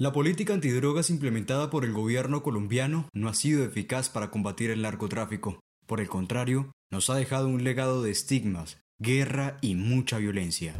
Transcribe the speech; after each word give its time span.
La 0.00 0.12
política 0.12 0.54
antidrogas 0.54 1.10
implementada 1.10 1.70
por 1.70 1.84
el 1.84 1.92
gobierno 1.92 2.44
colombiano 2.44 3.08
no 3.12 3.28
ha 3.28 3.34
sido 3.34 3.64
eficaz 3.64 4.08
para 4.08 4.30
combatir 4.30 4.70
el 4.70 4.82
narcotráfico. 4.82 5.58
Por 5.86 6.00
el 6.00 6.08
contrario, 6.08 6.70
nos 6.88 7.10
ha 7.10 7.16
dejado 7.16 7.48
un 7.48 7.64
legado 7.64 8.00
de 8.04 8.12
estigmas, 8.12 8.78
guerra 9.00 9.58
y 9.60 9.74
mucha 9.74 10.18
violencia. 10.18 10.74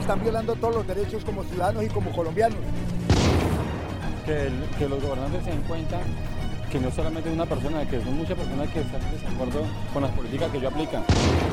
están 0.00 0.22
violando 0.22 0.54
todos 0.54 0.76
los 0.76 0.86
derechos 0.86 1.24
como 1.24 1.42
ciudadanos 1.42 1.84
y 1.84 1.88
como 1.88 2.12
colombianos. 2.12 2.60
Que, 4.24 4.48
que 4.78 4.88
los 4.88 5.02
gobernantes 5.02 5.42
se 5.42 5.50
den 5.50 5.62
cuenta 5.62 6.00
que 6.70 6.78
no 6.78 6.90
solamente 6.90 7.30
una 7.30 7.46
persona, 7.46 7.88
que 7.88 8.00
son 8.02 8.16
muchas 8.16 8.36
personas 8.36 8.68
que 8.70 8.80
están 8.80 9.02
en 9.02 9.12
desacuerdo 9.12 9.66
con 9.92 10.02
las 10.02 10.12
políticas 10.12 10.50
que 10.52 10.60
yo 10.60 10.68
aplican. 10.68 11.04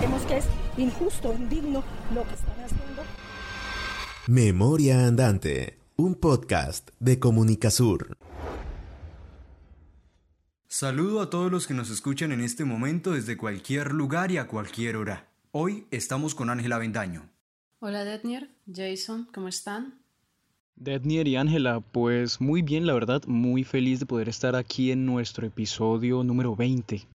Vemos 0.02 0.21
que 0.23 0.38
es 0.38 0.45
injusto, 0.77 1.34
indigno 1.34 1.84
lo 2.13 2.23
que 2.23 2.34
están 2.34 2.63
haciendo. 2.63 3.04
Memoria 4.27 5.05
Andante, 5.05 5.80
un 5.95 6.16
podcast 6.16 6.90
de 6.99 7.20
Comunicasur. 7.20 8.17
Saludo 10.67 11.21
a 11.21 11.29
todos 11.29 11.52
los 11.52 11.68
que 11.68 11.73
nos 11.73 11.90
escuchan 11.90 12.34
en 12.34 12.41
este 12.41 12.66
momento 12.66 13.12
desde 13.12 13.38
cualquier 13.38 13.93
lugar 13.93 14.32
y 14.32 14.38
a 14.38 14.48
cualquier 14.48 14.98
hora. 14.98 15.29
Hoy 15.52 15.88
estamos 15.91 16.35
con 16.35 16.49
Ángela 16.49 16.77
Vendaño. 16.77 17.29
Hola 17.79 18.04
Detnier, 18.04 18.49
Jason, 18.68 19.29
¿cómo 19.34 19.48
están? 19.48 20.05
Detnier 20.77 21.25
y 21.29 21.38
Ángela, 21.38 21.79
pues 21.79 22.41
muy 22.41 22.61
bien, 22.61 22.85
la 22.85 22.93
verdad, 22.93 23.23
muy 23.27 23.63
feliz 23.63 24.02
de 24.02 24.05
poder 24.05 24.27
estar 24.27 24.57
aquí 24.57 24.91
en 24.91 25.05
nuestro 25.05 25.48
episodio 25.48 26.21
número 26.21 26.53
20. 26.53 27.07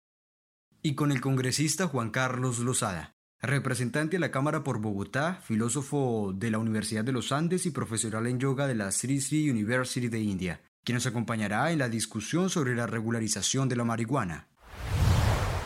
Y 0.81 0.95
con 0.95 1.11
el 1.11 1.21
congresista 1.21 1.89
Juan 1.89 2.11
Carlos 2.11 2.61
Lozada, 2.61 3.17
representante 3.43 4.15
de 4.15 4.21
la 4.21 4.31
Cámara 4.31 4.63
por 4.63 4.81
Bogotá, 4.81 5.41
filósofo 5.43 6.33
de 6.33 6.53
la 6.53 6.59
Universidad 6.59 7.03
de 7.03 7.11
los 7.11 7.33
Andes 7.33 7.67
y 7.67 7.73
profesional 7.73 8.29
en 8.29 8.39
yoga 8.39 8.69
de 8.69 8.77
la 8.77 8.93
Sri 8.93 9.21
Sri 9.21 9.51
University 9.51 10.07
de 10.07 10.21
India, 10.21 10.61
quien 10.85 10.95
nos 10.95 11.09
acompañará 11.09 11.73
en 11.73 11.81
la 11.81 11.89
discusión 11.89 12.51
sobre 12.51 12.77
la 12.77 12.87
regularización 12.87 13.69
de 13.69 13.75
la 13.75 13.83
marihuana. 13.83 14.47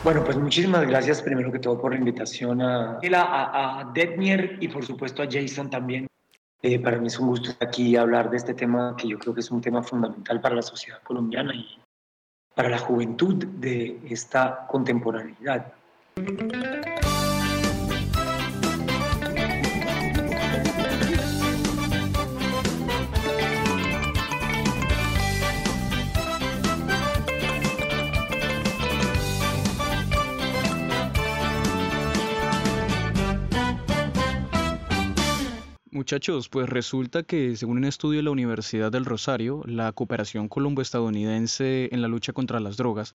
Bueno, 0.03 0.23
pues 0.23 0.35
muchísimas 0.35 0.87
gracias 0.87 1.21
primero 1.21 1.51
que 1.51 1.59
todo 1.59 1.79
por 1.79 1.93
la 1.93 1.99
invitación 1.99 2.59
a, 2.59 2.97
a, 2.97 3.79
a 3.81 3.91
Detnier 3.93 4.57
y 4.59 4.67
por 4.67 4.83
supuesto 4.83 5.21
a 5.21 5.27
Jason 5.31 5.69
también 5.69 6.07
eh, 6.63 6.79
para 6.79 6.97
mí 6.97 7.07
es 7.07 7.19
un 7.19 7.27
gusto 7.27 7.51
aquí 7.59 7.97
hablar 7.97 8.29
de 8.29 8.37
este 8.37 8.53
tema 8.53 8.95
que 8.97 9.09
yo 9.09 9.19
creo 9.19 9.33
que 9.33 9.41
es 9.41 9.51
un 9.51 9.59
tema 9.59 9.83
fundamental 9.83 10.39
para 10.39 10.55
la 10.55 10.61
sociedad 10.61 11.01
colombiana 11.03 11.53
y 11.53 11.77
para 12.55 12.69
la 12.69 12.79
juventud 12.79 13.35
de 13.35 13.99
esta 14.09 14.65
contemporaneidad. 14.67 15.73
Muchachos, 36.03 36.49
pues 36.49 36.67
resulta 36.67 37.23
que 37.23 37.55
según 37.55 37.77
un 37.77 37.85
estudio 37.85 38.17
de 38.17 38.23
la 38.23 38.31
Universidad 38.31 38.91
del 38.91 39.05
Rosario, 39.05 39.63
la 39.65 39.89
cooperación 39.93 40.49
colombo-estadounidense 40.49 41.87
en 41.93 42.01
la 42.01 42.09
lucha 42.09 42.33
contra 42.33 42.59
las 42.59 42.75
drogas 42.75 43.15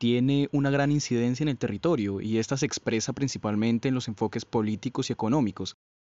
tiene 0.00 0.48
una 0.50 0.70
gran 0.70 0.90
incidencia 0.90 1.44
en 1.44 1.50
el 1.50 1.58
territorio 1.58 2.22
y 2.22 2.38
esta 2.38 2.56
se 2.56 2.64
expresa 2.64 3.12
principalmente 3.12 3.88
en 3.88 3.94
los 3.94 4.08
enfoques 4.08 4.46
políticos 4.46 5.10
y 5.10 5.12
económicos, 5.12 5.76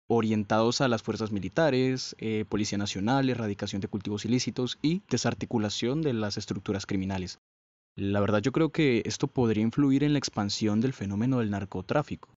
orientados 0.07 0.81
a 0.81 0.87
las 0.87 1.01
fuerzas 1.01 1.31
militares, 1.31 2.15
eh, 2.19 2.45
Policía 2.47 2.77
Nacional, 2.77 3.27
erradicación 3.27 3.81
de 3.81 3.87
cultivos 3.87 4.23
ilícitos 4.23 4.77
y 4.83 5.01
desarticulación 5.09 6.03
de 6.03 6.13
las 6.13 6.37
estructuras 6.37 6.85
criminales. 6.85 7.39
La 7.97 8.19
verdad 8.19 8.43
yo 8.43 8.51
creo 8.51 8.69
que 8.69 9.01
esto 9.05 9.25
podría 9.29 9.63
influir 9.63 10.03
en 10.03 10.13
la 10.13 10.19
expansión 10.19 10.79
del 10.79 10.93
fenómeno 10.93 11.39
del 11.39 11.49
narcotráfico. 11.49 12.29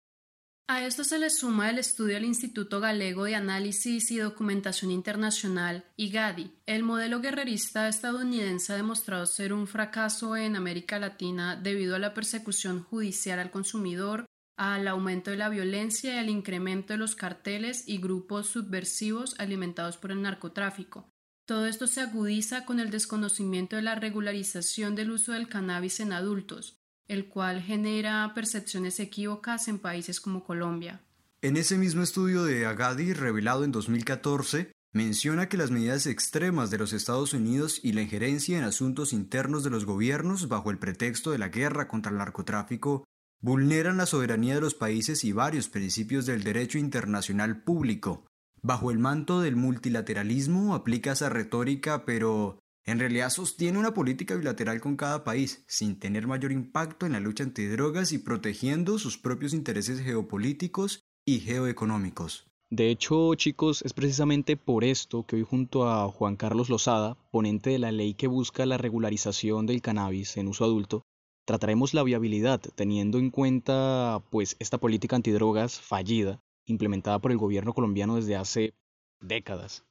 A 0.68 0.84
esto 0.84 1.04
se 1.04 1.20
le 1.20 1.30
suma 1.30 1.70
el 1.70 1.78
estudio 1.78 2.14
del 2.14 2.24
Instituto 2.24 2.80
Galego 2.80 3.24
de 3.24 3.36
Análisis 3.36 4.10
y 4.10 4.16
Documentación 4.16 4.90
Internacional, 4.90 5.84
IGADI. 5.96 6.50
El 6.66 6.82
modelo 6.82 7.20
guerrerista 7.20 7.86
estadounidense 7.86 8.72
ha 8.72 8.76
demostrado 8.76 9.26
ser 9.26 9.52
un 9.52 9.68
fracaso 9.68 10.36
en 10.36 10.56
América 10.56 10.98
Latina 10.98 11.54
debido 11.54 11.94
a 11.94 12.00
la 12.00 12.14
persecución 12.14 12.82
judicial 12.82 13.38
al 13.38 13.52
consumidor, 13.52 14.26
al 14.56 14.88
aumento 14.88 15.30
de 15.30 15.36
la 15.36 15.50
violencia 15.50 16.16
y 16.16 16.18
al 16.18 16.30
incremento 16.30 16.94
de 16.94 16.98
los 16.98 17.14
carteles 17.14 17.84
y 17.86 17.98
grupos 17.98 18.48
subversivos 18.48 19.38
alimentados 19.38 19.98
por 19.98 20.10
el 20.10 20.20
narcotráfico. 20.20 21.08
Todo 21.46 21.66
esto 21.66 21.86
se 21.86 22.00
agudiza 22.00 22.64
con 22.64 22.80
el 22.80 22.90
desconocimiento 22.90 23.76
de 23.76 23.82
la 23.82 23.94
regularización 23.94 24.96
del 24.96 25.12
uso 25.12 25.30
del 25.30 25.46
cannabis 25.46 26.00
en 26.00 26.12
adultos, 26.12 26.76
el 27.08 27.28
cual 27.28 27.62
genera 27.62 28.32
percepciones 28.34 29.00
equívocas 29.00 29.68
en 29.68 29.78
países 29.78 30.20
como 30.20 30.44
Colombia. 30.44 31.00
En 31.42 31.56
ese 31.56 31.78
mismo 31.78 32.02
estudio 32.02 32.44
de 32.44 32.66
Agadi, 32.66 33.12
revelado 33.12 33.64
en 33.64 33.72
2014, 33.72 34.72
menciona 34.92 35.48
que 35.48 35.56
las 35.56 35.70
medidas 35.70 36.06
extremas 36.06 36.70
de 36.70 36.78
los 36.78 36.92
Estados 36.92 37.34
Unidos 37.34 37.80
y 37.82 37.92
la 37.92 38.02
injerencia 38.02 38.58
en 38.58 38.64
asuntos 38.64 39.12
internos 39.12 39.62
de 39.62 39.70
los 39.70 39.84
gobiernos 39.84 40.48
bajo 40.48 40.70
el 40.70 40.78
pretexto 40.78 41.30
de 41.30 41.38
la 41.38 41.48
guerra 41.48 41.86
contra 41.86 42.10
el 42.10 42.18
narcotráfico 42.18 43.04
vulneran 43.40 43.98
la 43.98 44.06
soberanía 44.06 44.54
de 44.54 44.60
los 44.62 44.74
países 44.74 45.22
y 45.24 45.32
varios 45.32 45.68
principios 45.68 46.26
del 46.26 46.42
derecho 46.42 46.78
internacional 46.78 47.62
público. 47.62 48.26
Bajo 48.62 48.90
el 48.90 48.98
manto 48.98 49.40
del 49.40 49.54
multilateralismo 49.54 50.74
aplica 50.74 51.12
esa 51.12 51.28
retórica, 51.28 52.04
pero 52.04 52.58
en 52.86 53.00
realidad 53.00 53.30
sostiene 53.30 53.78
una 53.78 53.92
política 53.92 54.36
bilateral 54.36 54.80
con 54.80 54.96
cada 54.96 55.24
país, 55.24 55.64
sin 55.66 55.98
tener 55.98 56.28
mayor 56.28 56.52
impacto 56.52 57.04
en 57.04 57.12
la 57.12 57.20
lucha 57.20 57.42
antidrogas 57.42 58.12
y 58.12 58.18
protegiendo 58.18 58.98
sus 58.98 59.18
propios 59.18 59.52
intereses 59.52 60.00
geopolíticos 60.00 61.02
y 61.26 61.40
geoeconómicos. 61.40 62.46
De 62.70 62.90
hecho, 62.90 63.34
chicos, 63.34 63.82
es 63.82 63.92
precisamente 63.92 64.56
por 64.56 64.84
esto 64.84 65.24
que 65.26 65.36
hoy 65.36 65.42
junto 65.42 65.88
a 65.88 66.08
Juan 66.08 66.36
Carlos 66.36 66.68
Lozada, 66.68 67.16
ponente 67.30 67.70
de 67.70 67.78
la 67.78 67.92
ley 67.92 68.14
que 68.14 68.28
busca 68.28 68.66
la 68.66 68.78
regularización 68.78 69.66
del 69.66 69.82
cannabis 69.82 70.36
en 70.36 70.48
uso 70.48 70.64
adulto, 70.64 71.02
trataremos 71.44 71.94
la 71.94 72.02
viabilidad 72.02 72.60
teniendo 72.74 73.18
en 73.18 73.30
cuenta 73.30 74.22
pues 74.30 74.56
esta 74.58 74.78
política 74.78 75.16
antidrogas 75.16 75.80
fallida 75.80 76.40
implementada 76.66 77.20
por 77.20 77.30
el 77.30 77.38
gobierno 77.38 77.72
colombiano 77.72 78.16
desde 78.16 78.36
hace 78.36 78.74
décadas. 79.20 79.84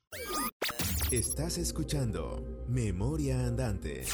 Estás 1.12 1.60
escuchando 1.60 2.66
Memoria 2.68 3.40
Andante. 3.40 4.06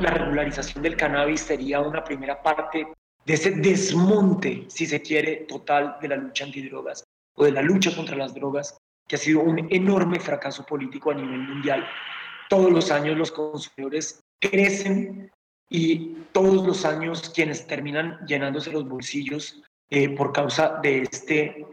La 0.00 0.10
regularización 0.10 0.80
del 0.84 0.96
cannabis 0.96 1.40
sería 1.40 1.80
una 1.80 2.04
primera 2.04 2.40
parte 2.40 2.86
de 3.24 3.34
ese 3.34 3.50
desmonte, 3.50 4.64
si 4.68 4.86
se 4.86 5.02
quiere, 5.02 5.46
total 5.48 5.96
de 6.00 6.06
la 6.06 6.16
lucha 6.16 6.44
antidrogas 6.44 7.02
o 7.34 7.44
de 7.44 7.50
la 7.50 7.62
lucha 7.62 7.94
contra 7.96 8.16
las 8.16 8.32
drogas, 8.32 8.78
que 9.08 9.16
ha 9.16 9.18
sido 9.18 9.40
un 9.40 9.66
enorme 9.72 10.20
fracaso 10.20 10.64
político 10.64 11.10
a 11.10 11.14
nivel 11.14 11.40
mundial. 11.40 11.84
Todos 12.48 12.70
los 12.70 12.92
años 12.92 13.18
los 13.18 13.32
consumidores 13.32 14.20
crecen 14.40 15.32
y 15.68 16.14
todos 16.30 16.64
los 16.64 16.84
años 16.84 17.28
quienes 17.34 17.66
terminan 17.66 18.24
llenándose 18.24 18.70
los 18.70 18.88
bolsillos 18.88 19.60
eh, 19.90 20.10
por 20.10 20.32
causa 20.32 20.78
de 20.80 21.02
este 21.02 21.66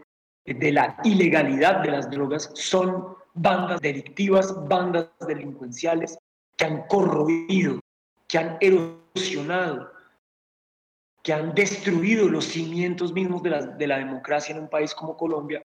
de 0.44 0.72
la 0.72 0.96
ilegalidad 1.04 1.82
de 1.82 1.90
las 1.90 2.10
drogas 2.10 2.50
son 2.54 3.16
bandas 3.34 3.80
delictivas, 3.80 4.54
bandas 4.68 5.08
delincuenciales 5.26 6.18
que 6.56 6.64
han 6.64 6.86
corroído, 6.86 7.80
que 8.28 8.38
han 8.38 8.58
erosionado, 8.60 9.90
que 11.22 11.32
han 11.32 11.54
destruido 11.54 12.28
los 12.28 12.44
cimientos 12.44 13.12
mismos 13.12 13.42
de 13.42 13.50
la, 13.50 13.62
de 13.62 13.86
la 13.86 13.98
democracia 13.98 14.54
en 14.54 14.62
un 14.62 14.68
país 14.68 14.94
como 14.94 15.16
Colombia, 15.16 15.62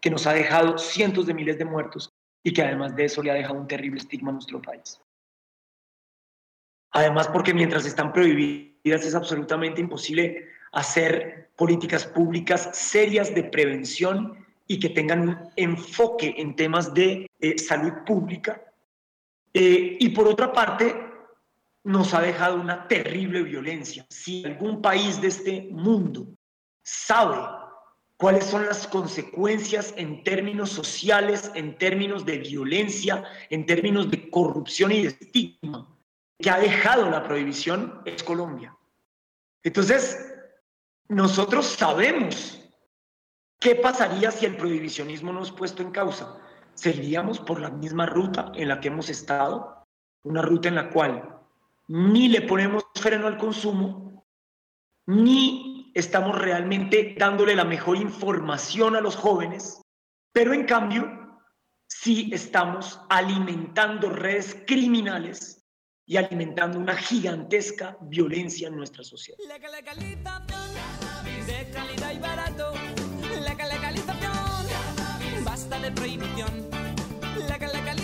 que 0.00 0.10
nos 0.10 0.26
ha 0.26 0.32
dejado 0.32 0.78
cientos 0.78 1.26
de 1.26 1.34
miles 1.34 1.58
de 1.58 1.64
muertos 1.64 2.10
y 2.42 2.52
que 2.52 2.62
además 2.62 2.94
de 2.96 3.04
eso 3.04 3.22
le 3.22 3.30
ha 3.30 3.34
dejado 3.34 3.58
un 3.58 3.68
terrible 3.68 4.00
estigma 4.00 4.30
a 4.30 4.34
nuestro 4.34 4.60
país. 4.62 5.00
Además, 6.92 7.28
porque 7.28 7.54
mientras 7.54 7.86
están 7.86 8.12
prohibidas 8.12 9.04
es 9.04 9.14
absolutamente 9.14 9.80
imposible 9.80 10.48
hacer 10.72 11.50
políticas 11.56 12.06
públicas 12.06 12.70
serias 12.72 13.34
de 13.34 13.44
prevención 13.44 14.44
y 14.66 14.80
que 14.80 14.88
tengan 14.88 15.28
un 15.28 15.38
enfoque 15.56 16.34
en 16.38 16.56
temas 16.56 16.92
de 16.94 17.26
eh, 17.40 17.58
salud 17.58 17.92
pública. 18.06 18.62
Eh, 19.52 19.98
y 20.00 20.08
por 20.10 20.26
otra 20.26 20.52
parte, 20.52 20.94
nos 21.84 22.14
ha 22.14 22.22
dejado 22.22 22.60
una 22.60 22.88
terrible 22.88 23.42
violencia. 23.42 24.06
Si 24.08 24.44
algún 24.44 24.80
país 24.80 25.20
de 25.20 25.28
este 25.28 25.68
mundo 25.70 26.26
sabe 26.82 27.36
cuáles 28.16 28.44
son 28.44 28.66
las 28.66 28.86
consecuencias 28.86 29.92
en 29.96 30.22
términos 30.22 30.70
sociales, 30.70 31.50
en 31.54 31.76
términos 31.76 32.24
de 32.24 32.38
violencia, 32.38 33.24
en 33.50 33.66
términos 33.66 34.10
de 34.10 34.30
corrupción 34.30 34.92
y 34.92 35.02
de 35.02 35.08
estigma 35.08 35.88
que 36.38 36.50
ha 36.50 36.58
dejado 36.58 37.10
la 37.10 37.22
prohibición, 37.22 38.00
es 38.04 38.22
Colombia. 38.22 38.76
Entonces, 39.62 40.31
nosotros 41.12 41.66
sabemos 41.66 42.58
qué 43.60 43.74
pasaría 43.74 44.30
si 44.30 44.46
el 44.46 44.56
prohibicionismo 44.56 45.30
no 45.30 45.42
es 45.42 45.50
puesto 45.50 45.82
en 45.82 45.90
causa. 45.90 46.38
Seguiríamos 46.72 47.38
por 47.38 47.60
la 47.60 47.68
misma 47.68 48.06
ruta 48.06 48.50
en 48.54 48.68
la 48.68 48.80
que 48.80 48.88
hemos 48.88 49.10
estado, 49.10 49.86
una 50.22 50.40
ruta 50.40 50.68
en 50.68 50.76
la 50.76 50.88
cual 50.88 51.38
ni 51.88 52.28
le 52.28 52.40
ponemos 52.40 52.84
freno 52.94 53.26
al 53.26 53.36
consumo, 53.36 54.24
ni 55.04 55.92
estamos 55.94 56.38
realmente 56.38 57.14
dándole 57.18 57.54
la 57.54 57.64
mejor 57.64 57.98
información 57.98 58.96
a 58.96 59.02
los 59.02 59.14
jóvenes, 59.14 59.82
pero 60.32 60.54
en 60.54 60.64
cambio 60.64 61.42
sí 61.86 62.30
estamos 62.32 63.02
alimentando 63.10 64.08
redes 64.08 64.64
criminales 64.66 65.61
y 66.12 66.16
alimentando 66.18 66.78
una 66.78 66.94
gigantesca 66.94 67.96
violencia 68.02 68.68
en 68.68 68.76
nuestra 68.76 69.02
sociedad. 69.02 69.38
De 69.38 69.58
calidad 71.70 72.12
y 72.12 72.18
barato. 72.18 72.74
La 73.40 73.54
legalización 73.54 74.32
basta 75.42 75.78
de 75.78 75.90
prohibición. 75.90 76.68
La 77.48 77.56
legalización 77.56 78.01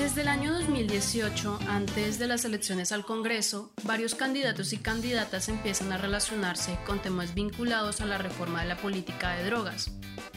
Desde 0.00 0.22
el 0.22 0.28
año 0.28 0.54
2018, 0.54 1.58
antes 1.68 2.18
de 2.18 2.26
las 2.26 2.46
elecciones 2.46 2.90
al 2.90 3.04
Congreso, 3.04 3.70
varios 3.82 4.14
candidatos 4.14 4.72
y 4.72 4.78
candidatas 4.78 5.50
empiezan 5.50 5.92
a 5.92 5.98
relacionarse 5.98 6.78
con 6.86 7.02
temas 7.02 7.34
vinculados 7.34 8.00
a 8.00 8.06
la 8.06 8.16
reforma 8.16 8.62
de 8.62 8.68
la 8.68 8.78
política 8.78 9.36
de 9.36 9.44
drogas. 9.44 9.92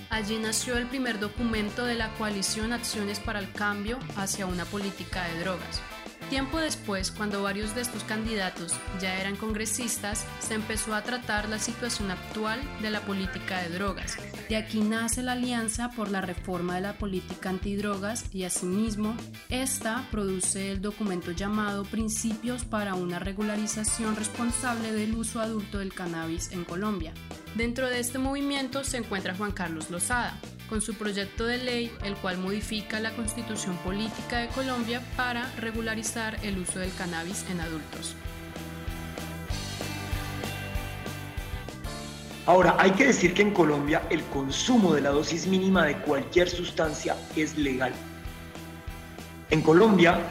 Allí 0.09 0.37
nació 0.37 0.77
el 0.77 0.87
primer 0.87 1.17
documento 1.17 1.85
de 1.85 1.95
la 1.95 2.13
coalición 2.15 2.73
Acciones 2.73 3.21
para 3.21 3.39
el 3.39 3.53
Cambio 3.53 3.99
hacia 4.17 4.47
una 4.47 4.65
política 4.65 5.29
de 5.29 5.39
drogas. 5.39 5.81
Tiempo 6.29 6.57
después, 6.57 7.11
cuando 7.11 7.43
varios 7.43 7.75
de 7.75 7.81
estos 7.81 8.03
candidatos 8.03 8.73
ya 8.99 9.19
eran 9.19 9.35
congresistas, 9.35 10.25
se 10.39 10.55
empezó 10.55 10.95
a 10.95 11.03
tratar 11.03 11.47
la 11.47 11.59
situación 11.59 12.09
actual 12.09 12.59
de 12.81 12.89
la 12.89 13.01
política 13.01 13.61
de 13.61 13.69
drogas. 13.69 14.17
De 14.49 14.57
aquí 14.57 14.81
nace 14.81 15.21
la 15.21 15.33
Alianza 15.33 15.91
por 15.91 16.09
la 16.09 16.21
Reforma 16.21 16.75
de 16.75 16.81
la 16.81 16.93
Política 16.93 17.49
Antidrogas 17.49 18.25
y 18.33 18.45
asimismo, 18.45 19.15
esta 19.49 20.07
produce 20.09 20.71
el 20.71 20.81
documento 20.81 21.31
llamado 21.31 21.83
Principios 21.83 22.65
para 22.65 22.95
una 22.95 23.19
regularización 23.19 24.15
responsable 24.15 24.91
del 24.91 25.15
uso 25.15 25.39
adulto 25.39 25.79
del 25.79 25.93
cannabis 25.93 26.51
en 26.51 26.63
Colombia. 26.63 27.13
Dentro 27.55 27.87
de 27.87 27.99
este 27.99 28.17
movimiento 28.17 28.83
se 28.83 28.97
encuentra 28.97 29.35
Juan 29.35 29.51
Carlos 29.51 29.91
Lozada, 29.91 30.35
con 30.73 30.81
su 30.81 30.95
proyecto 30.95 31.45
de 31.45 31.59
ley, 31.59 31.91
el 32.03 32.15
cual 32.15 32.39
modifica 32.39 32.99
la 32.99 33.11
constitución 33.11 33.77
política 33.83 34.39
de 34.39 34.47
Colombia 34.47 35.03
para 35.15 35.51
regularizar 35.59 36.39
el 36.41 36.57
uso 36.57 36.79
del 36.79 36.91
cannabis 36.95 37.45
en 37.51 37.59
adultos. 37.59 38.15
Ahora, 42.47 42.75
hay 42.79 42.89
que 42.93 43.05
decir 43.05 43.35
que 43.35 43.43
en 43.43 43.51
Colombia 43.51 44.01
el 44.09 44.23
consumo 44.23 44.95
de 44.95 45.01
la 45.01 45.11
dosis 45.11 45.45
mínima 45.45 45.85
de 45.85 45.95
cualquier 45.99 46.49
sustancia 46.49 47.15
es 47.35 47.55
legal. 47.55 47.93
En 49.51 49.61
Colombia, 49.61 50.21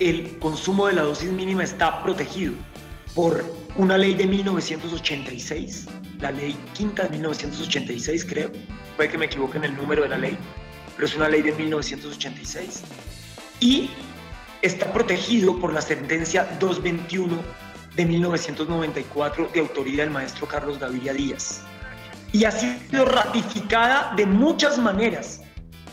el 0.00 0.40
consumo 0.40 0.88
de 0.88 0.94
la 0.94 1.02
dosis 1.02 1.30
mínima 1.30 1.62
está 1.62 2.02
protegido 2.02 2.54
por 3.14 3.44
una 3.76 3.96
ley 3.96 4.14
de 4.14 4.26
1986, 4.26 5.86
la 6.18 6.32
ley 6.32 6.56
quinta 6.74 7.04
de 7.04 7.10
1986 7.10 8.24
creo, 8.24 8.50
puede 8.96 9.10
que 9.10 9.18
me 9.18 9.26
equivoque 9.26 9.58
en 9.58 9.64
el 9.64 9.76
número 9.76 10.02
de 10.02 10.08
la 10.08 10.18
ley, 10.18 10.36
pero 10.94 11.06
es 11.06 11.16
una 11.16 11.28
ley 11.28 11.42
de 11.42 11.52
1986. 11.52 12.82
Y 13.60 13.90
está 14.62 14.92
protegido 14.92 15.58
por 15.58 15.72
la 15.72 15.80
sentencia 15.80 16.44
221 16.58 17.36
de 17.96 18.06
1994 18.06 19.50
de 19.52 19.60
autoría 19.60 20.04
del 20.04 20.10
maestro 20.10 20.46
Carlos 20.46 20.78
Gaviria 20.78 21.12
Díaz. 21.12 21.62
Y 22.32 22.44
ha 22.44 22.50
sido 22.50 23.04
ratificada 23.04 24.12
de 24.16 24.24
muchas 24.24 24.78
maneras 24.78 25.42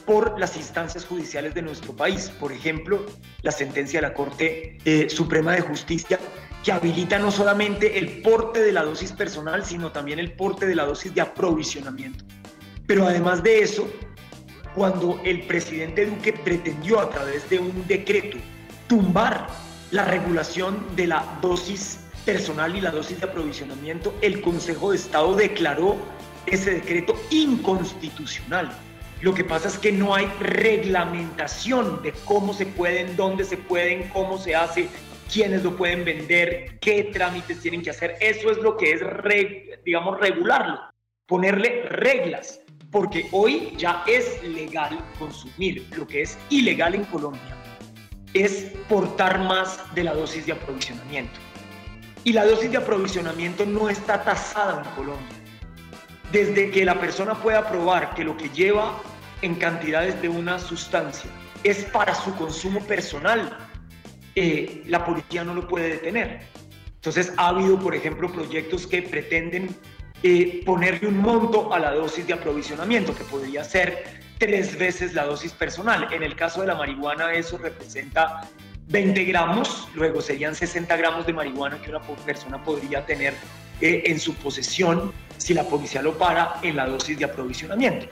por 0.06 0.40
las 0.40 0.56
instancias 0.56 1.06
judiciales 1.06 1.54
de 1.54 1.62
nuestro 1.62 1.96
país. 1.96 2.32
Por 2.40 2.54
ejemplo, 2.54 3.06
la 3.42 3.52
sentencia 3.52 4.00
de 4.00 4.08
la 4.08 4.14
Corte 4.14 4.78
eh, 4.86 5.10
Suprema 5.10 5.52
de 5.54 5.62
Justicia 5.62 6.20
que 6.64 6.72
habilita 6.72 7.20
no 7.20 7.32
solamente 7.32 7.98
el 7.98 8.22
porte 8.22 8.62
de 8.62 8.72
la 8.72 8.84
dosis 8.84 9.12
personal, 9.12 9.66
sino 9.66 9.92
también 9.92 10.20
el 10.20 10.34
porte 10.34 10.66
de 10.66 10.76
la 10.76 10.86
dosis 10.86 11.14
de 11.14 11.22
aprovisionamiento. 11.22 12.26
Pero 12.88 13.06
además 13.06 13.44
de 13.44 13.60
eso, 13.60 13.86
cuando 14.74 15.20
el 15.26 15.42
presidente 15.42 16.06
Duque 16.06 16.32
pretendió 16.32 17.02
a 17.02 17.10
través 17.10 17.50
de 17.50 17.60
un 17.60 17.86
decreto 17.86 18.38
tumbar 18.88 19.48
la 19.92 20.06
regulación 20.06 20.96
de 20.96 21.08
la 21.08 21.38
dosis 21.42 22.00
personal 22.26 22.76
y 22.76 22.82
la 22.82 22.92
dosis 22.92 23.20
de 23.20 23.28
aprovisionamiento, 23.28 24.16
el 24.22 24.42
Consejo 24.42 24.92
de 24.92 24.98
Estado 24.98 25.36
declaró 25.36 25.98
ese 26.46 26.76
decreto 26.76 27.14
inconstitucional. 27.30 28.72
Lo 29.20 29.34
que 29.34 29.44
pasa 29.44 29.68
es 29.68 29.78
que 29.78 29.92
no 29.92 30.16
hay 30.16 30.28
reglamentación 30.40 32.02
de 32.04 32.14
cómo 32.24 32.54
se 32.54 32.68
pueden, 32.68 33.18
dónde 33.18 33.44
se 33.44 33.58
pueden, 33.58 34.08
cómo 34.10 34.38
se 34.38 34.56
hace, 34.56 34.88
quiénes 35.32 35.64
lo 35.64 35.76
pueden 35.76 36.06
vender, 36.06 36.80
qué 36.80 37.10
trámites 37.12 37.60
tienen 37.60 37.82
que 37.82 37.90
hacer. 37.90 38.16
Eso 38.22 38.50
es 38.50 38.60
lo 38.60 38.78
que 38.78 38.92
es, 38.92 39.02
digamos, 39.84 40.20
regularlo, 40.22 40.80
ponerle 41.26 41.84
reglas 41.90 42.62
porque 42.98 43.28
hoy 43.32 43.76
ya 43.78 44.04
es 44.08 44.42
legal 44.42 44.98
consumir. 45.20 45.88
Lo 45.96 46.08
que 46.08 46.24
es 46.24 46.36
ilegal 46.50 46.96
en 46.96 47.04
Colombia 47.04 47.56
es 48.34 48.72
portar 48.90 49.38
más 49.38 49.80
de 49.94 50.04
la 50.04 50.16
dosis 50.16 50.48
de 50.48 50.54
aprovisionamiento. 50.54 51.40
Y 52.24 52.34
la 52.34 52.44
dosis 52.44 52.72
de 52.72 52.78
aprovisionamiento 52.78 53.68
no 53.68 53.88
está 53.88 54.24
tasada 54.24 54.84
en 54.84 54.90
Colombia. 54.96 55.38
Desde 56.32 56.72
que 56.72 56.86
la 56.86 57.00
persona 57.00 57.36
pueda 57.36 57.70
probar 57.70 58.16
que 58.16 58.24
lo 58.24 58.36
que 58.36 58.50
lleva 58.50 59.00
en 59.44 59.54
cantidades 59.54 60.20
de 60.20 60.30
una 60.30 60.58
sustancia 60.58 61.30
es 61.64 61.84
para 61.86 62.16
su 62.16 62.36
consumo 62.36 62.80
personal, 62.80 63.56
eh, 64.34 64.82
la 64.88 65.06
policía 65.06 65.44
no 65.44 65.54
lo 65.54 65.68
puede 65.68 65.90
detener. 65.90 66.42
Entonces 66.96 67.32
ha 67.38 67.50
habido, 67.50 67.80
por 67.80 67.94
ejemplo, 67.94 68.32
proyectos 68.32 68.88
que 68.88 69.04
pretenden 69.04 69.70
eh, 70.24 70.62
ponerle 70.66 71.08
un 71.08 71.18
monto 71.20 71.74
a 71.74 71.80
la 71.80 71.92
dosis 71.92 72.26
de 72.26 72.34
aprovisionamiento, 72.34 73.16
que 73.16 73.24
podría 73.24 73.64
ser 73.64 74.22
tres 74.38 74.78
veces 74.78 75.14
la 75.14 75.26
dosis 75.26 75.52
personal. 75.52 76.08
En 76.12 76.24
el 76.24 76.36
caso 76.36 76.62
de 76.62 76.68
la 76.68 76.76
marihuana 76.76 77.34
eso 77.34 77.58
representa 77.58 78.42
20 78.88 79.24
gramos, 79.26 79.88
luego 79.94 80.22
serían 80.22 80.56
60 80.56 80.96
gramos 80.96 81.26
de 81.26 81.34
marihuana 81.34 81.82
que 81.82 81.90
una 81.90 82.02
persona 82.02 82.64
podría 82.64 83.06
tener 83.06 83.34
eh, 83.82 84.04
en 84.06 84.20
su 84.20 84.34
posesión 84.36 85.12
si 85.38 85.54
la 85.54 85.64
policía 85.64 86.02
lo 86.02 86.18
para 86.18 86.60
en 86.64 86.78
la 86.78 86.88
dosis 86.88 87.18
de 87.18 87.26
aprovisionamiento. 87.26 88.08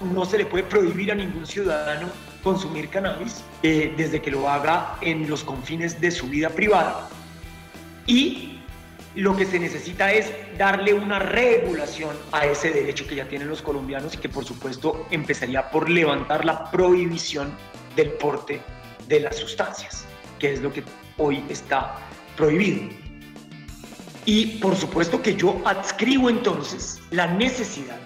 No 0.00 0.24
se 0.24 0.38
le 0.38 0.46
puede 0.46 0.64
prohibir 0.64 1.10
a 1.10 1.14
ningún 1.14 1.46
ciudadano 1.46 2.08
consumir 2.42 2.88
cannabis 2.88 3.42
eh, 3.62 3.92
desde 3.96 4.22
que 4.22 4.30
lo 4.30 4.48
haga 4.48 4.96
en 5.00 5.28
los 5.28 5.42
confines 5.42 6.00
de 6.00 6.10
su 6.10 6.28
vida 6.28 6.50
privada. 6.50 7.08
Y 8.06 8.55
lo 9.16 9.34
que 9.34 9.46
se 9.46 9.58
necesita 9.58 10.12
es 10.12 10.30
darle 10.58 10.92
una 10.92 11.18
regulación 11.18 12.14
a 12.32 12.44
ese 12.44 12.70
derecho 12.70 13.06
que 13.06 13.16
ya 13.16 13.26
tienen 13.26 13.48
los 13.48 13.62
colombianos 13.62 14.14
y 14.14 14.18
que 14.18 14.28
por 14.28 14.44
supuesto 14.44 15.06
empezaría 15.10 15.70
por 15.70 15.88
levantar 15.88 16.44
la 16.44 16.70
prohibición 16.70 17.50
del 17.96 18.10
porte 18.12 18.60
de 19.08 19.20
las 19.20 19.36
sustancias, 19.36 20.04
que 20.38 20.52
es 20.52 20.60
lo 20.60 20.70
que 20.70 20.84
hoy 21.16 21.42
está 21.48 21.96
prohibido. 22.36 22.90
Y 24.26 24.58
por 24.58 24.76
supuesto 24.76 25.22
que 25.22 25.34
yo 25.34 25.62
adscribo 25.64 26.28
entonces 26.28 27.00
la 27.10 27.26
necesidad 27.26 27.98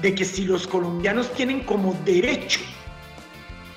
de 0.00 0.14
que 0.14 0.24
si 0.24 0.44
los 0.44 0.68
colombianos 0.68 1.32
tienen 1.32 1.64
como 1.64 1.94
derecho 2.04 2.60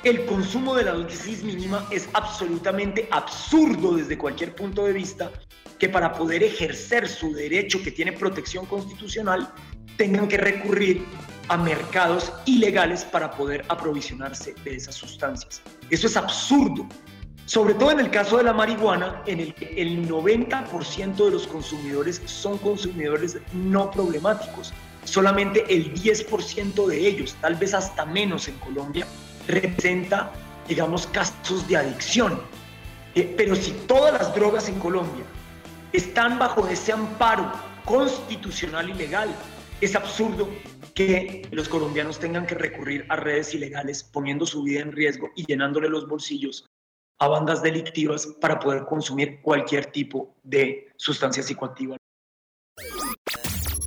el 0.06 0.24
consumo 0.28 0.76
de 0.76 0.84
la 0.84 0.92
dosis 0.92 1.44
mínima 1.44 1.88
es 1.90 2.08
absolutamente 2.14 3.08
absurdo 3.10 3.96
desde 3.96 4.20
cualquier 4.20 4.54
punto 4.54 4.86
de 4.86 4.94
vista 4.94 5.32
que 5.80 5.90
para 5.90 6.14
poder 6.14 6.44
ejercer 6.44 7.08
su 7.08 7.34
derecho 7.34 7.82
que 7.84 7.92
tiene 7.92 8.14
protección 8.14 8.66
constitucional 8.66 9.52
tengan 9.98 10.28
que 10.28 10.38
recurrir 10.38 11.06
a 11.48 11.58
mercados 11.58 12.32
ilegales 12.46 13.04
para 13.04 13.32
poder 13.32 13.64
aprovisionarse 13.70 14.56
de 14.64 14.76
esas 14.76 14.96
sustancias. 14.96 15.62
Eso 15.90 16.08
es 16.08 16.18
absurdo. 16.18 16.88
Sobre 17.46 17.76
todo 17.76 17.92
en 17.92 18.00
el 18.00 18.10
caso 18.10 18.38
de 18.38 18.44
la 18.44 18.54
marihuana, 18.54 19.22
en 19.28 19.40
el 19.40 19.54
que 19.54 19.80
el 19.80 20.10
90% 20.10 21.16
de 21.16 21.32
los 21.32 21.46
consumidores 21.46 22.20
son 22.26 22.58
consumidores 22.58 23.38
no 23.54 23.92
problemáticos. 23.92 24.74
Solamente 25.04 25.64
el 25.70 25.94
10% 25.94 26.88
de 26.88 27.08
ellos, 27.08 27.36
tal 27.42 27.54
vez 27.56 27.76
hasta 27.76 28.04
menos 28.06 28.48
en 28.48 28.56
Colombia, 28.56 29.06
representa, 29.48 30.32
digamos, 30.68 31.06
casos 31.06 31.68
de 31.68 31.78
adicción. 31.78 32.42
Eh, 33.14 33.32
pero 33.38 33.56
si 33.56 33.72
todas 33.88 34.14
las 34.14 34.34
drogas 34.34 34.68
en 34.68 34.80
Colombia 34.80 35.24
están 35.96 36.38
bajo 36.38 36.68
ese 36.68 36.92
amparo 36.92 37.52
constitucional 37.86 38.90
y 38.90 38.94
legal, 38.94 39.30
es 39.82 39.96
absurdo 39.96 40.50
que 40.94 41.48
los 41.52 41.70
colombianos 41.70 42.20
tengan 42.20 42.46
que 42.46 42.56
recurrir 42.56 43.06
a 43.10 43.16
redes 43.16 43.54
ilegales, 43.54 44.04
poniendo 44.04 44.46
su 44.46 44.64
vida 44.64 44.82
en 44.82 44.92
riesgo 44.92 45.30
y 45.36 45.46
llenándole 45.46 45.90
los 45.90 46.08
bolsillos 46.08 46.66
a 47.20 47.28
bandas 47.28 47.62
delictivas 47.62 48.28
para 48.42 48.60
poder 48.60 48.86
consumir 48.86 49.42
cualquier 49.42 49.86
tipo 49.88 50.36
de 50.44 50.92
sustancia 50.98 51.44
psicoactiva. 51.44 51.98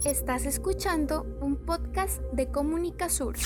Estás 0.05 0.47
escuchando 0.47 1.27
un 1.41 1.57
podcast 1.67 2.23
de 2.33 2.51
Comunica 2.51 3.11
Sur. 3.11 3.37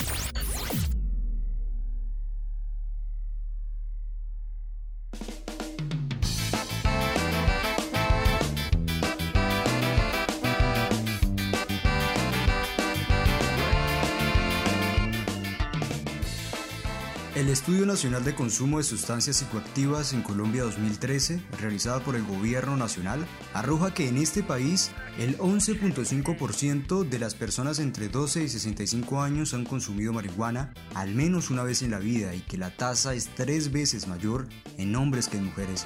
Estudio 17.52 17.85
Nacional 17.85 18.25
de 18.25 18.35
Consumo 18.35 18.78
de 18.78 18.85
Sustancias 18.85 19.37
Psicoactivas 19.37 20.14
en 20.14 20.23
Colombia 20.23 20.62
2013, 20.62 21.42
realizado 21.61 22.02
por 22.02 22.16
el 22.16 22.25
Gobierno 22.25 22.78
Nacional, 22.78 23.26
arroja 23.52 23.92
que 23.92 24.09
en 24.09 24.16
este 24.16 24.42
país 24.42 24.90
el 25.18 25.37
11.5% 25.37 27.06
de 27.06 27.18
las 27.18 27.35
personas 27.35 27.78
entre 27.78 28.09
12 28.09 28.44
y 28.44 28.49
65 28.49 29.21
años 29.21 29.52
han 29.52 29.66
consumido 29.66 30.14
marihuana 30.14 30.73
al 30.94 31.14
menos 31.14 31.50
una 31.50 31.62
vez 31.62 31.82
en 31.82 31.90
la 31.90 31.99
vida 31.99 32.35
y 32.35 32.40
que 32.40 32.56
la 32.56 32.71
tasa 32.71 33.12
es 33.12 33.28
tres 33.35 33.71
veces 33.71 34.09
mayor 34.09 34.49
en 34.78 34.97
hombres 34.97 35.28
que 35.28 35.37
en 35.37 35.44
mujeres. 35.44 35.85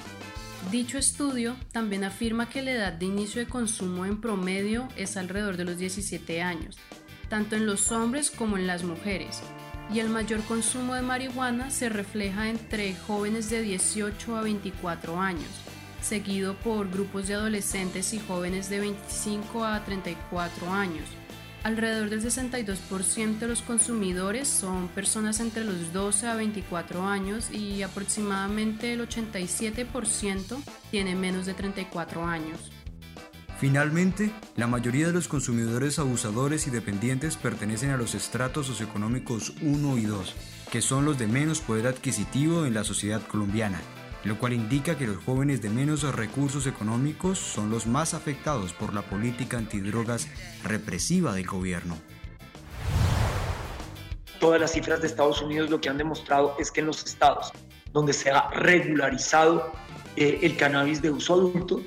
Dicho 0.71 0.99
estudio 0.99 1.57
también 1.73 2.05
afirma 2.05 2.49
que 2.49 2.63
la 2.63 2.71
edad 2.71 2.93
de 2.93 3.07
inicio 3.07 3.41
de 3.41 3.49
consumo 3.49 4.07
en 4.07 4.21
promedio 4.21 4.87
es 4.97 5.17
alrededor 5.17 5.57
de 5.57 5.65
los 5.65 5.79
17 5.79 6.43
años, 6.43 6.79
tanto 7.29 7.57
en 7.57 7.67
los 7.67 7.91
hombres 7.91 8.31
como 8.31 8.57
en 8.57 8.69
las 8.69 8.85
mujeres, 8.85 9.43
y 9.93 10.01
el 10.01 10.09
mayor 10.09 10.43
consumo 10.45 10.95
de 10.95 11.03
marihuana 11.03 11.71
se 11.71 11.89
refleja 11.89 12.49
entre 12.49 12.95
jóvenes 12.95 13.51
de 13.51 13.63
18 13.63 14.37
a 14.37 14.43
24 14.43 15.21
años, 15.21 15.49
seguido 16.03 16.55
por 16.55 16.91
grupos 16.91 17.29
de 17.29 17.35
adolescentes 17.35 18.13
y 18.13 18.19
jóvenes 18.19 18.69
de 18.69 18.81
25 18.81 19.65
a 19.65 19.85
34 19.85 20.71
años. 20.71 21.05
Alrededor 21.63 22.11
del 22.11 22.23
62% 22.23 23.39
de 23.41 23.49
los 23.49 23.63
consumidores 23.63 24.47
son 24.47 24.87
personas 24.89 25.41
entre 25.41 25.65
los 25.65 25.93
12 25.93 26.29
a 26.29 26.37
24 26.37 27.05
años 27.05 27.51
y 27.51 27.83
aproximadamente 27.83 28.93
el 28.93 29.01
87% 29.01 30.59
tiene 30.93 31.17
menos 31.17 31.45
de 31.47 31.55
34 31.55 32.25
años. 32.25 32.71
Finalmente, 33.59 34.31
la 34.55 34.67
mayoría 34.67 35.07
de 35.07 35.15
los 35.15 35.29
consumidores 35.29 35.99
abusadores 35.99 36.67
y 36.67 36.71
dependientes 36.71 37.37
pertenecen 37.37 37.89
a 37.89 37.97
los 37.97 38.15
estratos 38.15 38.67
socioeconómicos 38.67 39.55
1 39.63 39.97
y 39.97 40.05
2, 40.05 40.35
que 40.71 40.83
son 40.83 41.07
los 41.07 41.19
de 41.19 41.27
menos 41.27 41.63
poder 41.63 41.87
adquisitivo 41.87 42.67
en 42.67 42.75
la 42.75 42.85
sociedad 42.85 43.23
colombiana, 43.27 43.81
lo 44.25 44.39
cual 44.39 44.53
indica 44.53 44.99
que 44.99 45.07
los 45.07 45.25
jóvenes 45.25 45.63
de 45.63 45.71
menos 45.71 46.03
recursos 46.15 46.67
económicos 46.67 47.39
son 47.39 47.71
los 47.71 47.87
más 47.87 48.13
afectados 48.13 48.75
por 48.75 48.93
la 48.93 49.01
política 49.01 49.57
antidrogas 49.57 50.29
represiva 50.63 51.33
del 51.33 51.47
gobierno. 51.47 51.97
Todas 54.39 54.61
las 54.61 54.73
cifras 54.73 55.01
de 55.01 55.07
Estados 55.07 55.41
Unidos 55.41 55.71
lo 55.71 55.81
que 55.81 55.89
han 55.89 55.97
demostrado 55.97 56.57
es 56.59 56.71
que 56.71 56.81
en 56.81 56.89
los 56.89 57.03
estados 57.07 57.53
donde 57.95 58.13
se 58.13 58.31
ha 58.31 58.51
regularizado 58.51 59.73
eh, 60.17 60.41
el 60.43 60.59
cannabis 60.59 61.01
de 61.01 61.11
uso 61.11 61.33
adulto, 61.33 61.81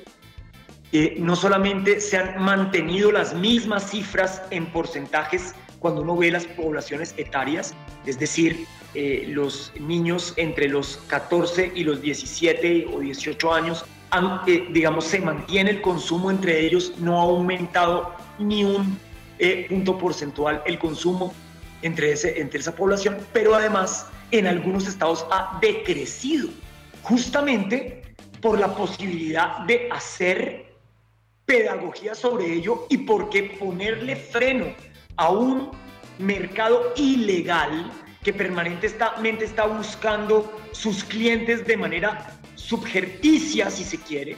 eh, 0.92 1.16
no 1.18 1.36
solamente 1.36 2.00
se 2.00 2.16
han 2.16 2.42
mantenido 2.42 3.12
las 3.12 3.32
mismas 3.32 3.90
cifras 3.90 4.42
en 4.50 4.66
porcentajes 4.66 5.54
cuando 5.78 6.02
uno 6.02 6.16
ve 6.16 6.32
las 6.32 6.46
poblaciones 6.46 7.14
etarias, 7.16 7.74
es 8.06 8.18
decir, 8.18 8.66
eh, 8.94 9.24
los 9.28 9.72
niños 9.78 10.34
entre 10.36 10.68
los 10.68 10.96
14 11.06 11.70
y 11.76 11.84
los 11.84 12.02
17 12.02 12.88
o 12.92 12.98
18 12.98 13.54
años, 13.54 13.84
eh, 14.48 14.66
digamos, 14.72 15.04
se 15.04 15.20
mantiene 15.20 15.70
el 15.70 15.80
consumo 15.80 16.28
entre 16.28 16.58
ellos, 16.66 16.92
no 16.98 17.20
ha 17.20 17.22
aumentado 17.22 18.12
ni 18.40 18.64
un 18.64 18.98
punto 19.68 19.96
porcentual 19.96 20.62
el 20.66 20.78
consumo 20.78 21.32
entre, 21.80 22.12
ese, 22.12 22.40
entre 22.40 22.58
esa 22.58 22.74
población, 22.74 23.16
pero 23.32 23.54
además 23.54 24.06
en 24.32 24.46
algunos 24.46 24.86
estados 24.86 25.24
ha 25.30 25.58
decrecido, 25.62 26.48
justamente 27.02 28.02
por 28.42 28.58
la 28.58 28.74
posibilidad 28.74 29.60
de 29.60 29.88
hacer 29.90 30.69
pedagogía 31.50 32.14
sobre 32.14 32.46
ello 32.46 32.86
y 32.90 32.98
por 32.98 33.28
qué 33.28 33.42
ponerle 33.58 34.14
freno 34.14 34.66
a 35.16 35.30
un 35.30 35.72
mercado 36.20 36.92
ilegal 36.94 37.90
que 38.22 38.32
permanentemente 38.32 39.46
está 39.46 39.66
buscando 39.66 40.60
sus 40.70 41.02
clientes 41.02 41.66
de 41.66 41.76
manera 41.76 42.38
subjerticia, 42.54 43.68
si 43.68 43.82
se 43.82 43.98
quiere, 43.98 44.36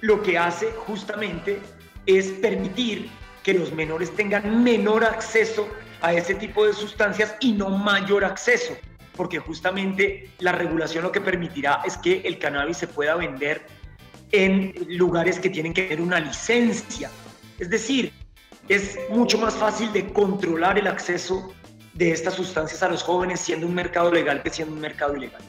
lo 0.00 0.20
que 0.24 0.36
hace 0.36 0.72
justamente 0.72 1.60
es 2.06 2.32
permitir 2.32 3.08
que 3.44 3.54
los 3.54 3.72
menores 3.72 4.10
tengan 4.16 4.64
menor 4.64 5.04
acceso 5.04 5.68
a 6.02 6.12
ese 6.12 6.34
tipo 6.34 6.66
de 6.66 6.72
sustancias 6.72 7.36
y 7.38 7.52
no 7.52 7.70
mayor 7.70 8.24
acceso, 8.24 8.76
porque 9.14 9.38
justamente 9.38 10.30
la 10.40 10.50
regulación 10.50 11.04
lo 11.04 11.12
que 11.12 11.20
permitirá 11.20 11.80
es 11.86 11.96
que 11.96 12.22
el 12.24 12.40
cannabis 12.40 12.78
se 12.78 12.88
pueda 12.88 13.14
vender 13.14 13.64
en 14.36 14.74
lugares 14.88 15.40
que 15.40 15.50
tienen 15.50 15.72
que 15.72 15.82
tener 15.82 16.00
una 16.00 16.20
licencia. 16.20 17.10
Es 17.58 17.70
decir, 17.70 18.12
es 18.68 18.98
mucho 19.10 19.38
más 19.38 19.54
fácil 19.54 19.92
de 19.92 20.12
controlar 20.12 20.78
el 20.78 20.86
acceso 20.86 21.52
de 21.94 22.10
estas 22.10 22.34
sustancias 22.34 22.82
a 22.82 22.88
los 22.88 23.02
jóvenes 23.02 23.40
siendo 23.40 23.66
un 23.66 23.74
mercado 23.74 24.10
legal 24.10 24.42
que 24.42 24.50
siendo 24.50 24.74
un 24.74 24.80
mercado 24.80 25.16
ilegal. 25.16 25.40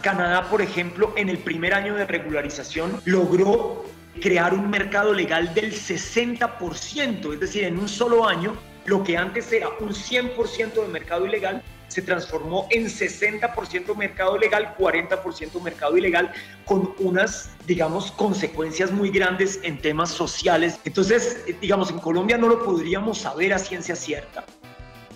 Canadá, 0.00 0.48
por 0.48 0.62
ejemplo, 0.62 1.12
en 1.16 1.28
el 1.28 1.38
primer 1.38 1.74
año 1.74 1.94
de 1.94 2.04
regularización 2.06 3.00
logró 3.04 3.84
crear 4.20 4.52
un 4.52 4.68
mercado 4.68 5.14
legal 5.14 5.54
del 5.54 5.72
60%, 5.72 7.32
es 7.32 7.40
decir, 7.40 7.64
en 7.64 7.78
un 7.78 7.88
solo 7.88 8.26
año, 8.26 8.56
lo 8.84 9.02
que 9.02 9.16
antes 9.16 9.52
era 9.52 9.68
un 9.80 9.90
100% 9.90 10.82
de 10.82 10.88
mercado 10.88 11.26
ilegal, 11.26 11.62
se 11.92 12.00
transformó 12.00 12.66
en 12.70 12.86
60% 12.86 13.94
mercado 13.94 14.38
legal, 14.38 14.74
40% 14.78 15.62
mercado 15.62 15.96
ilegal, 15.96 16.32
con 16.64 16.94
unas, 16.98 17.50
digamos, 17.66 18.10
consecuencias 18.12 18.90
muy 18.90 19.10
grandes 19.10 19.60
en 19.62 19.78
temas 19.78 20.10
sociales. 20.10 20.80
Entonces, 20.84 21.44
digamos, 21.60 21.90
en 21.90 21.98
Colombia 21.98 22.38
no 22.38 22.48
lo 22.48 22.64
podríamos 22.64 23.18
saber 23.18 23.52
a 23.52 23.58
ciencia 23.58 23.94
cierta, 23.94 24.44